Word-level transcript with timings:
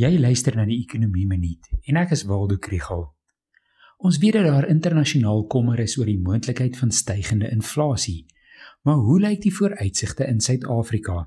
Jy 0.00 0.16
luister 0.16 0.54
na 0.56 0.62
die 0.64 0.78
Ekonomie 0.80 1.26
Minuut 1.28 1.66
en 1.90 1.98
ek 2.00 2.14
is 2.14 2.22
Waldo 2.24 2.56
Krugel. 2.62 3.02
Ons 4.00 4.16
weet 4.22 4.38
dat 4.38 4.46
daar 4.48 4.68
internasionaal 4.72 5.42
kommer 5.52 5.82
is 5.82 5.98
oor 6.00 6.08
die 6.08 6.22
moontlikheid 6.24 6.78
van 6.80 6.94
stygende 6.94 7.50
inflasie. 7.52 8.22
Maar 8.88 9.02
hoe 9.04 9.18
lyk 9.20 9.42
die 9.44 9.52
vooruitsigte 9.52 10.24
in 10.24 10.40
Suid-Afrika? 10.40 11.26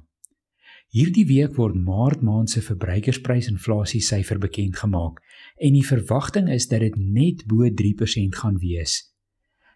Hierdie 0.90 1.28
week 1.30 1.54
word 1.60 1.78
Maart 1.78 2.26
maand 2.26 2.50
se 2.50 2.64
verbruikersprysinflasie 2.66 4.02
syfer 4.02 4.42
bekend 4.42 4.82
gemaak 4.82 5.22
en 5.62 5.78
die 5.78 5.86
verwagting 5.86 6.50
is 6.50 6.66
dat 6.72 6.82
dit 6.82 6.98
net 6.98 7.46
bo 7.46 7.70
3% 7.70 8.42
gaan 8.42 8.58
wees. 8.64 9.04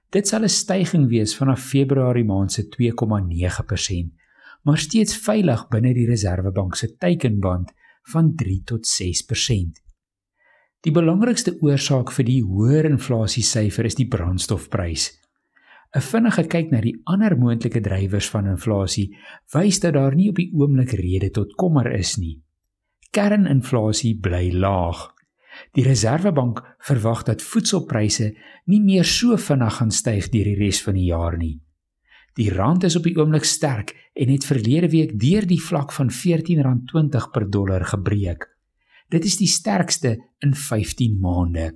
Dit 0.09 0.25
sal 0.25 0.41
'n 0.41 0.49
styging 0.49 1.09
wees 1.13 1.37
vanaf 1.37 1.69
Februarie 1.69 2.25
maand 2.25 2.51
se 2.51 2.65
2,9%, 2.65 4.09
maar 4.63 4.77
steeds 4.77 5.17
veilig 5.17 5.67
binne 5.69 5.93
die 5.93 6.09
Reserwebank 6.09 6.75
se 6.75 6.95
teikenband 6.97 7.77
van 8.13 8.35
3 8.35 8.61
tot 8.65 8.87
6%. 8.87 9.83
Die 10.85 10.93
belangrikste 10.93 11.57
oorsaak 11.65 12.11
vir 12.15 12.25
die 12.27 12.41
hoër 12.45 12.87
inflasiesyfer 12.91 13.87
is 13.89 13.97
die 13.97 14.07
brandstofprys. 14.07 15.09
'n 15.95 16.03
Vinnige 16.03 16.43
kyk 16.47 16.71
na 16.71 16.81
die 16.83 16.95
ander 17.05 17.37
moontlike 17.39 17.81
drywers 17.81 18.29
van 18.29 18.47
inflasie 18.47 19.07
wys 19.53 19.79
dat 19.79 19.93
daar 19.93 20.15
nie 20.15 20.29
op 20.29 20.35
die 20.35 20.51
oomblik 20.53 20.91
rede 20.99 21.29
tot 21.31 21.55
kommer 21.55 21.91
is 21.91 22.17
nie. 22.17 22.37
Kerninflasie 23.11 24.19
bly 24.19 24.51
laag. 24.51 25.13
Die 25.73 25.83
Reserwebank 25.83 26.61
verwag 26.79 27.23
dat 27.23 27.41
voedselpryse 27.41 28.33
nie 28.65 28.81
meer 28.81 29.05
so 29.05 29.37
vinnig 29.37 29.79
gaan 29.79 29.91
styg 29.91 30.29
deur 30.29 30.51
die 30.51 30.59
res 30.59 30.83
van 30.83 30.93
die 30.99 31.07
jaar 31.09 31.37
nie. 31.37 31.57
Die 32.37 32.51
rand 32.53 32.83
is 32.85 32.95
op 32.95 33.07
die 33.07 33.15
oomblik 33.17 33.47
sterk 33.49 33.95
en 34.13 34.29
het 34.29 34.45
verlede 34.45 34.91
week 34.93 35.15
deur 35.19 35.45
die 35.49 35.61
vlak 35.61 35.93
van 35.95 36.11
R14.20 36.13 37.31
per 37.33 37.49
dollar 37.49 37.85
gebreek. 37.85 38.45
Dit 39.09 39.25
is 39.25 39.39
die 39.39 39.49
sterkste 39.49 40.13
in 40.45 40.53
15 40.53 41.17
maande. 41.21 41.71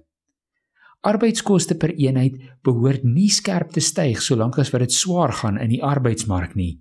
Arbeidskoste 1.02 1.80
per 1.82 1.96
eenheid 1.98 2.38
behoort 2.62 3.04
nie 3.04 3.30
skerp 3.34 3.72
te 3.74 3.82
styg 3.82 4.22
solank 4.22 4.60
as 4.62 4.70
wat 4.70 4.86
dit 4.86 4.94
swaar 4.94 5.34
gaan 5.34 5.58
in 5.58 5.74
die 5.74 5.82
arbeidsmark 5.82 6.54
nie. 6.54 6.76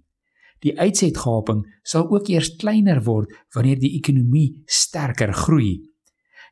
Die 0.61 0.75
uitsetgaping 0.77 1.65
sal 1.81 2.11
ook 2.13 2.29
eers 2.29 2.53
kleiner 2.61 3.01
word 3.07 3.33
wanneer 3.57 3.81
die 3.81 3.95
ekonomie 3.97 4.61
sterker 4.69 5.33
groei. 5.33 5.79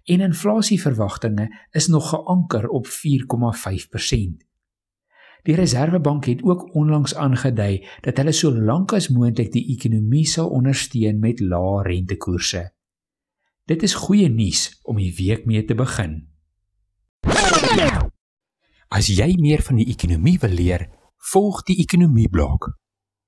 En 0.09 0.25
inflasieverwagtinge 0.25 1.51
is 1.77 1.93
nog 1.93 2.09
geanker 2.09 2.71
op 2.73 2.89
4,5%. 2.89 4.48
Die 5.49 5.57
Reserwebank 5.57 6.27
het 6.29 6.43
ook 6.45 6.75
onlangs 6.77 7.15
aangedui 7.17 7.87
dat 8.05 8.19
hulle 8.21 8.33
so 8.37 8.53
lank 8.53 8.93
as 8.93 9.07
moontlik 9.09 9.49
die 9.55 9.65
ekonomie 9.73 10.27
sal 10.29 10.51
ondersteun 10.53 11.23
met 11.23 11.41
lae 11.41 11.83
rentekoerse. 11.87 12.67
Dit 13.65 13.83
is 13.83 13.95
goeie 13.97 14.29
nuus 14.29 14.67
om 14.85 15.01
die 15.01 15.15
week 15.17 15.47
mee 15.49 15.65
te 15.65 15.75
begin. 15.75 16.19
As 18.93 19.09
jy 19.09 19.31
meer 19.41 19.65
van 19.65 19.81
die 19.81 19.89
ekonomie 19.89 20.37
wil 20.45 20.53
leer, 20.53 20.85
volg 21.33 21.65
die 21.65 21.79
ekonomie 21.81 22.29
blok. 22.29 22.69